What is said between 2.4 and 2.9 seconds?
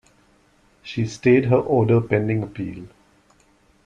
appeal.